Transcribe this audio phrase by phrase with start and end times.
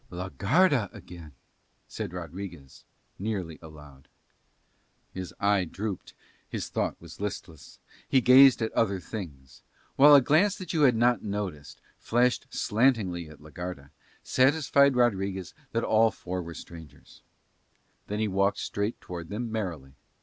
[0.09, 1.31] "La Garda again,"
[1.87, 2.85] said Rodriguez
[3.19, 4.07] nearly aloud.
[5.13, 6.15] His eye drooped,
[6.49, 7.77] his look was listless,
[8.09, 9.61] he gazed at other things;
[9.97, 13.91] while a glance that you had not noticed, flashed slantingly at la Garda,
[14.23, 17.21] satisfied Rodriguez that all four were strangers:
[18.07, 19.93] then he walked straight towards them merrily.